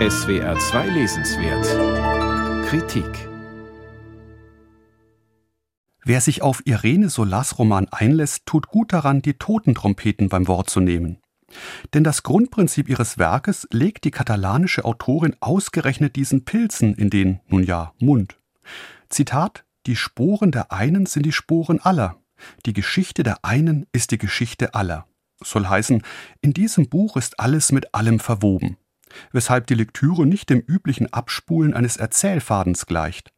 SWR 0.00 0.58
2 0.58 0.88
Lesenswert 0.88 2.66
Kritik 2.66 3.28
Wer 6.04 6.20
sich 6.20 6.42
auf 6.42 6.66
Irene 6.66 7.08
Solas 7.08 7.60
Roman 7.60 7.86
einlässt, 7.92 8.44
tut 8.44 8.66
gut 8.66 8.92
daran, 8.92 9.22
die 9.22 9.34
Totentrompeten 9.34 10.28
beim 10.28 10.48
Wort 10.48 10.68
zu 10.68 10.80
nehmen. 10.80 11.18
Denn 11.94 12.02
das 12.02 12.24
Grundprinzip 12.24 12.88
ihres 12.88 13.18
Werkes 13.18 13.68
legt 13.70 14.02
die 14.02 14.10
katalanische 14.10 14.84
Autorin 14.84 15.36
ausgerechnet 15.38 16.16
diesen 16.16 16.44
Pilzen 16.44 16.96
in 16.96 17.08
den, 17.08 17.38
nun 17.46 17.62
ja, 17.62 17.92
Mund. 18.00 18.40
Zitat 19.10 19.64
Die 19.86 19.94
Sporen 19.94 20.50
der 20.50 20.72
einen 20.72 21.06
sind 21.06 21.24
die 21.24 21.30
Sporen 21.30 21.78
aller. 21.78 22.16
Die 22.66 22.72
Geschichte 22.72 23.22
der 23.22 23.44
einen 23.44 23.86
ist 23.92 24.10
die 24.10 24.18
Geschichte 24.18 24.74
aller. 24.74 25.06
Soll 25.40 25.68
heißen, 25.68 26.02
in 26.40 26.52
diesem 26.52 26.88
Buch 26.88 27.16
ist 27.16 27.38
alles 27.38 27.70
mit 27.70 27.94
allem 27.94 28.18
verwoben, 28.18 28.76
weshalb 29.32 29.66
die 29.66 29.74
Lektüre 29.74 30.26
nicht 30.26 30.50
dem 30.50 30.60
üblichen 30.60 31.12
Abspulen 31.12 31.74
eines 31.74 31.96
Erzählfadens 31.96 32.86
gleicht. 32.86 33.32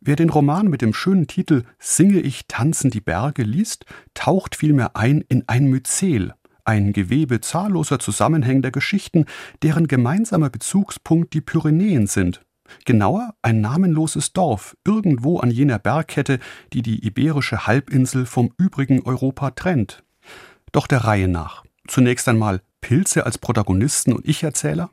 Wer 0.00 0.16
den 0.16 0.30
Roman 0.30 0.68
mit 0.68 0.82
dem 0.82 0.94
schönen 0.94 1.26
Titel 1.26 1.64
Singe 1.78 2.20
ich, 2.20 2.46
tanzen 2.46 2.90
die 2.90 3.00
Berge 3.00 3.42
liest, 3.42 3.84
taucht 4.14 4.56
vielmehr 4.56 4.96
ein 4.96 5.22
in 5.28 5.44
ein 5.46 5.66
Myzel, 5.66 6.34
ein 6.64 6.92
Gewebe 6.92 7.40
zahlloser 7.40 7.98
zusammenhängender 7.98 8.70
Geschichten, 8.70 9.26
deren 9.62 9.86
gemeinsamer 9.86 10.50
Bezugspunkt 10.50 11.34
die 11.34 11.40
Pyrenäen 11.40 12.06
sind. 12.06 12.40
Genauer 12.84 13.34
ein 13.42 13.60
namenloses 13.60 14.32
Dorf 14.32 14.76
irgendwo 14.86 15.40
an 15.40 15.50
jener 15.50 15.78
Bergkette, 15.78 16.38
die 16.72 16.82
die 16.82 17.04
iberische 17.04 17.66
Halbinsel 17.66 18.26
vom 18.26 18.52
übrigen 18.56 19.02
Europa 19.02 19.50
trennt. 19.50 20.04
Doch 20.72 20.86
der 20.86 21.04
Reihe 21.04 21.28
nach. 21.28 21.64
Zunächst 21.88 22.28
einmal 22.28 22.62
Pilze 22.90 23.24
als 23.24 23.38
Protagonisten 23.38 24.12
und 24.12 24.26
Ich-Erzähler? 24.26 24.90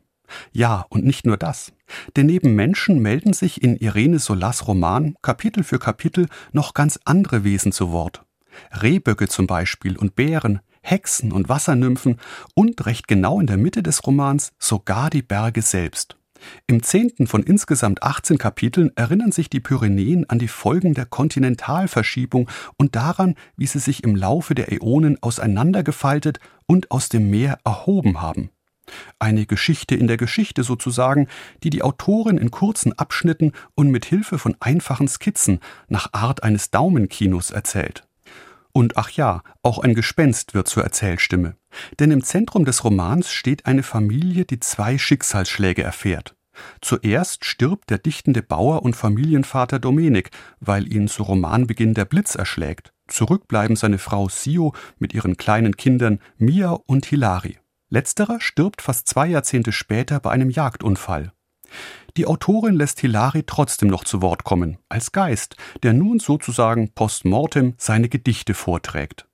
Ja, 0.52 0.86
und 0.90 1.04
nicht 1.04 1.26
nur 1.26 1.36
das. 1.36 1.74
Denn 2.16 2.28
neben 2.28 2.54
Menschen 2.54 3.00
melden 3.00 3.34
sich 3.34 3.64
in 3.64 3.76
Irene 3.76 4.20
Solas 4.20 4.68
Roman 4.68 5.16
Kapitel 5.24 5.64
für 5.64 5.80
Kapitel 5.80 6.28
noch 6.52 6.76
ganz 6.76 7.00
andere 7.06 7.44
Wesen 7.44 7.72
zu 7.72 7.92
Wort. 7.92 8.24
Rehböcke 8.84 9.28
zum 9.28 9.48
Beispiel 9.48 9.98
und 9.98 10.16
Bären, 10.16 10.60
Hexen 10.84 11.32
und 11.32 11.50
Wassernymphen 11.50 12.20
und 12.54 12.86
recht 12.86 13.08
genau 13.08 13.40
in 13.40 13.48
der 13.48 13.58
Mitte 13.58 13.82
des 13.82 14.06
Romans 14.06 14.52
sogar 14.60 15.10
die 15.10 15.24
Berge 15.24 15.64
selbst. 15.64 16.20
Im 16.68 16.84
zehnten 16.84 17.28
von 17.28 17.44
insgesamt 17.44 18.04
18 18.04 18.38
Kapiteln 18.38 18.92
erinnern 18.96 19.32
sich 19.32 19.50
die 19.50 19.60
Pyrenäen 19.60 20.30
an 20.30 20.40
die 20.40 20.48
Folgen 20.48 20.94
der 20.94 21.06
Kontinentalverschiebung 21.06 22.50
und 22.78 22.96
daran, 22.96 23.36
wie 23.56 23.68
sie 23.68 23.80
sich 23.80 24.04
im 24.04 24.16
Laufe 24.16 24.56
der 24.56 24.72
Äonen 24.72 25.22
auseinandergefaltet 25.22 26.40
und 26.66 26.92
aus 26.92 27.10
dem 27.10 27.30
Meer 27.30 27.60
erhoben 27.64 28.22
haben. 28.22 28.50
Eine 29.20 29.46
Geschichte 29.46 29.96
in 29.96 30.08
der 30.08 30.18
Geschichte 30.18 30.64
sozusagen, 30.64 31.28
die 31.64 31.70
die 31.70 31.84
Autorin 31.84 32.38
in 32.38 32.52
kurzen 32.52 32.94
Abschnitten 32.94 33.52
und 33.76 33.90
mit 33.90 34.06
Hilfe 34.06 34.38
von 34.38 34.56
einfachen 34.60 35.08
Skizzen 35.08 35.60
nach 35.90 36.14
Art 36.14 36.44
eines 36.44 36.72
Daumenkinos 36.72 37.52
erzählt. 37.52 38.08
Und 38.72 38.96
ach 38.96 39.10
ja, 39.10 39.42
auch 39.64 39.80
ein 39.80 39.96
Gespenst 39.96 40.54
wird 40.54 40.68
zur 40.68 40.84
Erzählstimme. 40.84 41.56
Denn 42.00 42.12
im 42.12 42.24
Zentrum 42.24 42.64
des 42.64 42.84
Romans 42.84 43.32
steht 43.32 43.66
eine 43.66 43.82
Familie, 43.82 44.46
die 44.46 44.60
zwei 44.60 44.98
Schicksalsschläge 45.00 45.82
erfährt. 45.84 46.37
Zuerst 46.82 47.46
stirbt 47.46 47.90
der 47.90 47.98
dichtende 47.98 48.42
Bauer 48.42 48.84
und 48.84 48.96
Familienvater 48.96 49.80
Domenik, 49.80 50.32
weil 50.60 50.92
ihn 50.92 51.08
zu 51.08 51.24
Romanbeginn 51.24 51.94
der 51.94 52.06
Blitz 52.06 52.36
erschlägt. 52.36 52.94
Zurück 53.08 53.48
bleiben 53.48 53.76
seine 53.76 53.98
Frau 53.98 54.30
Sio 54.30 54.74
mit 55.00 55.14
ihren 55.14 55.38
kleinen 55.38 55.78
Kindern 55.78 56.20
Mia 56.38 56.72
und 56.72 57.06
Hilari. 57.06 57.58
Letzterer 57.90 58.42
stirbt 58.42 58.82
fast 58.82 59.08
zwei 59.08 59.28
Jahrzehnte 59.28 59.72
später 59.72 60.20
bei 60.20 60.32
einem 60.32 60.50
Jagdunfall. 60.50 61.32
Die 62.18 62.26
Autorin 62.26 62.76
lässt 62.76 63.00
Hilari 63.00 63.44
trotzdem 63.44 63.90
noch 63.90 64.04
zu 64.04 64.22
Wort 64.22 64.44
kommen, 64.44 64.78
als 64.90 65.12
Geist, 65.12 65.56
der 65.84 65.94
nun 65.94 66.20
sozusagen 66.20 66.92
post 66.94 67.26
mortem 67.26 67.76
seine 67.78 68.10
Gedichte 68.10 68.54
vorträgt. 68.54 69.27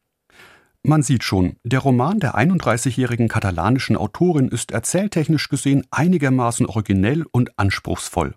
Man 0.86 1.02
sieht 1.02 1.24
schon, 1.24 1.56
der 1.64 1.80
Roman 1.80 2.20
der 2.20 2.36
31-jährigen 2.36 3.30
katalanischen 3.30 3.96
Autorin 3.96 4.50
ist 4.50 4.72
erzähltechnisch 4.72 5.48
gesehen 5.48 5.88
einigermaßen 5.92 6.66
originell 6.66 7.26
und 7.32 7.58
anspruchsvoll. 7.58 8.36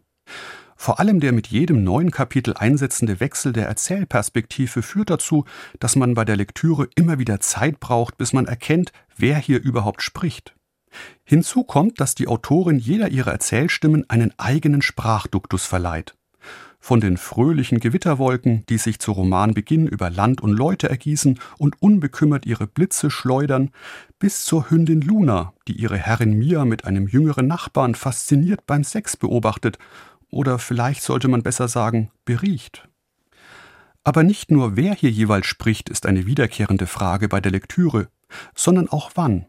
Vor 0.77 1.01
allem 1.01 1.19
der 1.19 1.33
mit 1.33 1.49
jedem 1.49 1.83
neuen 1.83 2.13
Kapitel 2.13 2.55
einsetzende 2.55 3.19
Wechsel 3.19 3.53
der 3.53 3.67
Erzählperspektive 3.67 4.83
führt 4.83 5.11
dazu, 5.11 5.45
dass 5.81 5.97
man 5.97 6.15
bei 6.15 6.25
der 6.25 6.37
Lektüre 6.37 6.89
immer 6.95 7.19
wieder 7.19 7.41
Zeit 7.41 7.81
braucht, 7.81 8.17
bis 8.17 8.33
man 8.33 8.47
erkennt, 8.47 8.93
wer 9.17 9.39
hier 9.39 9.61
überhaupt 9.61 10.03
spricht. 10.03 10.55
Hinzu 11.25 11.65
kommt, 11.65 11.99
dass 11.99 12.15
die 12.15 12.29
Autorin 12.29 12.79
jeder 12.79 13.09
ihrer 13.09 13.33
Erzählstimmen 13.33 14.09
einen 14.09 14.33
eigenen 14.39 14.83
Sprachduktus 14.83 15.67
verleiht. 15.67 16.15
Von 16.87 17.01
den 17.01 17.17
fröhlichen 17.17 17.81
Gewitterwolken, 17.81 18.65
die 18.69 18.79
sich 18.79 19.01
zu 19.01 19.11
Romanbeginn 19.11 19.89
über 19.89 20.09
Land 20.09 20.41
und 20.41 20.53
Leute 20.53 20.89
ergießen 20.89 21.41
und 21.59 21.83
unbekümmert 21.83 22.47
ihre 22.47 22.69
Blitze 22.69 23.11
schleudern, 23.11 23.73
bis 24.21 24.45
zur 24.45 24.71
Hündin 24.71 25.01
Luna, 25.01 25.53
die 25.67 25.73
ihre 25.73 25.99
Herrin 25.99 26.39
Mia 26.39 26.65
mit 26.65 26.85
einem 26.85 27.09
jüngeren 27.09 27.49
Nachbarn 27.49 27.97
fasziniert 27.97 28.69
beim 28.69 28.85
Sex 28.85 29.17
beobachtet, 29.17 29.81
oder 30.31 30.61
vielleicht 30.61 31.03
sollte 31.03 31.27
man 31.27 31.43
besser 31.43 31.67
sagen, 31.67 32.13
beriecht. 32.25 32.89
Aber 34.05 34.23
nicht 34.23 34.53
nur 34.53 34.77
wer 34.77 34.95
hier 34.95 35.11
jeweils 35.11 35.47
spricht, 35.47 35.89
ist 35.89 36.07
eine 36.07 36.25
wiederkehrende 36.25 36.87
Frage 36.87 37.27
bei 37.27 37.41
der 37.41 37.51
Lektüre, 37.51 38.11
sondern 38.55 38.89
auch 38.89 39.11
wann. 39.17 39.47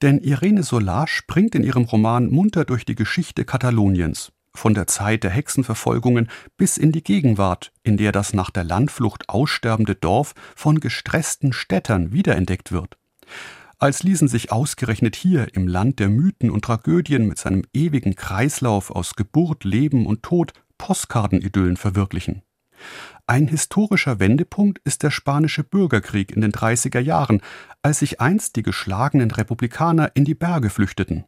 Denn 0.00 0.20
Irene 0.20 0.62
Solar 0.62 1.06
springt 1.06 1.54
in 1.54 1.64
ihrem 1.64 1.84
Roman 1.84 2.30
munter 2.30 2.64
durch 2.64 2.86
die 2.86 2.94
Geschichte 2.94 3.44
Kataloniens, 3.44 4.32
von 4.54 4.74
der 4.74 4.86
Zeit 4.86 5.24
der 5.24 5.30
Hexenverfolgungen 5.30 6.28
bis 6.56 6.76
in 6.76 6.92
die 6.92 7.04
Gegenwart, 7.04 7.72
in 7.82 7.96
der 7.96 8.12
das 8.12 8.32
nach 8.32 8.50
der 8.50 8.64
Landflucht 8.64 9.28
aussterbende 9.28 9.94
Dorf 9.94 10.34
von 10.56 10.80
gestressten 10.80 11.52
Städtern 11.52 12.12
wiederentdeckt 12.12 12.72
wird. 12.72 12.98
Als 13.78 14.02
ließen 14.02 14.26
sich 14.26 14.50
ausgerechnet 14.50 15.14
hier 15.14 15.54
im 15.54 15.68
Land 15.68 16.00
der 16.00 16.08
Mythen 16.08 16.50
und 16.50 16.64
Tragödien 16.64 17.28
mit 17.28 17.38
seinem 17.38 17.62
ewigen 17.72 18.16
Kreislauf 18.16 18.90
aus 18.90 19.14
Geburt, 19.14 19.62
Leben 19.62 20.04
und 20.06 20.24
Tod 20.24 20.52
Postkartenidyllen 20.78 21.76
verwirklichen. 21.76 22.42
Ein 23.26 23.46
historischer 23.46 24.18
Wendepunkt 24.18 24.80
ist 24.84 25.02
der 25.02 25.10
spanische 25.10 25.62
Bürgerkrieg 25.62 26.32
in 26.32 26.40
den 26.40 26.52
30er 26.52 27.00
Jahren, 27.00 27.40
als 27.82 28.00
sich 28.00 28.20
einst 28.20 28.56
die 28.56 28.62
geschlagenen 28.62 29.30
Republikaner 29.30 30.12
in 30.14 30.24
die 30.24 30.34
Berge 30.34 30.70
flüchteten. 30.70 31.24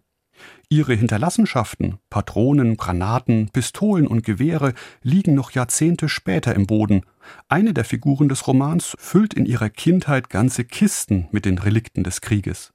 Ihre 0.68 0.94
Hinterlassenschaften, 0.94 1.98
Patronen, 2.10 2.76
Granaten, 2.76 3.50
Pistolen 3.52 4.06
und 4.06 4.24
Gewehre 4.24 4.74
liegen 5.02 5.34
noch 5.34 5.50
Jahrzehnte 5.50 6.08
später 6.08 6.54
im 6.54 6.66
Boden. 6.66 7.02
Eine 7.48 7.74
der 7.74 7.84
Figuren 7.84 8.28
des 8.28 8.46
Romans 8.46 8.96
füllt 8.98 9.34
in 9.34 9.46
ihrer 9.46 9.70
Kindheit 9.70 10.30
ganze 10.30 10.64
Kisten 10.64 11.28
mit 11.32 11.44
den 11.44 11.58
Relikten 11.58 12.04
des 12.04 12.20
Krieges. 12.20 12.72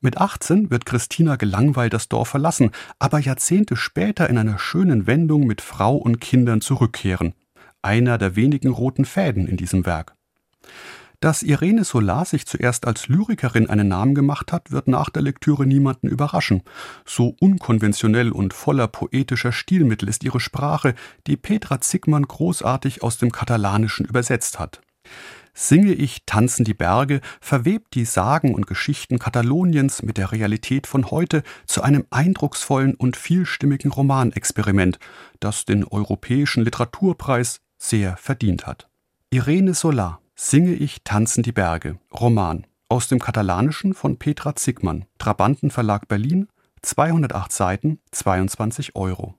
Mit 0.00 0.18
18 0.18 0.70
wird 0.70 0.86
Christina 0.86 1.36
gelangweilt 1.36 1.92
das 1.92 2.08
Dorf 2.08 2.28
verlassen, 2.28 2.70
aber 2.98 3.20
Jahrzehnte 3.20 3.76
später 3.76 4.28
in 4.28 4.38
einer 4.38 4.58
schönen 4.58 5.06
Wendung 5.06 5.46
mit 5.46 5.60
Frau 5.60 5.96
und 5.96 6.20
Kindern 6.20 6.60
zurückkehren 6.60 7.34
einer 7.82 8.18
der 8.18 8.36
wenigen 8.36 8.70
roten 8.70 9.04
Fäden 9.04 9.46
in 9.46 9.56
diesem 9.56 9.86
Werk. 9.86 10.14
Dass 11.20 11.42
Irene 11.42 11.84
Solar 11.84 12.24
sich 12.24 12.46
zuerst 12.46 12.86
als 12.86 13.08
Lyrikerin 13.08 13.68
einen 13.68 13.88
Namen 13.88 14.14
gemacht 14.14 14.52
hat, 14.52 14.70
wird 14.70 14.88
nach 14.88 15.10
der 15.10 15.20
Lektüre 15.20 15.66
niemanden 15.66 16.08
überraschen. 16.08 16.62
So 17.04 17.36
unkonventionell 17.38 18.32
und 18.32 18.54
voller 18.54 18.88
poetischer 18.88 19.52
Stilmittel 19.52 20.08
ist 20.08 20.24
ihre 20.24 20.40
Sprache, 20.40 20.94
die 21.26 21.36
Petra 21.36 21.82
Zickmann 21.82 22.22
großartig 22.22 23.02
aus 23.02 23.18
dem 23.18 23.32
Katalanischen 23.32 24.06
übersetzt 24.06 24.58
hat. 24.58 24.80
Singe 25.52 25.92
ich, 25.92 26.24
tanzen 26.24 26.64
die 26.64 26.72
Berge, 26.72 27.20
verwebt 27.42 27.94
die 27.94 28.06
Sagen 28.06 28.54
und 28.54 28.66
Geschichten 28.66 29.18
Kataloniens 29.18 30.02
mit 30.02 30.16
der 30.16 30.32
Realität 30.32 30.86
von 30.86 31.10
heute 31.10 31.42
zu 31.66 31.82
einem 31.82 32.06
eindrucksvollen 32.08 32.94
und 32.94 33.18
vielstimmigen 33.18 33.90
Romanexperiment, 33.90 34.98
das 35.38 35.66
den 35.66 35.84
Europäischen 35.84 36.64
Literaturpreis 36.64 37.60
sehr 37.76 38.16
verdient 38.16 38.66
hat. 38.66 38.88
Irene 39.30 39.74
Solar, 39.74 40.22
Singe 40.42 40.72
ich, 40.72 41.04
tanzen 41.04 41.42
die 41.42 41.52
Berge, 41.52 41.98
Roman, 42.18 42.66
aus 42.88 43.08
dem 43.08 43.18
Katalanischen 43.18 43.92
von 43.92 44.16
Petra 44.18 44.56
Zickmann, 44.56 45.04
Trabantenverlag 45.18 46.08
Berlin, 46.08 46.48
208 46.80 47.52
Seiten, 47.52 48.00
22 48.10 48.96
Euro. 48.96 49.28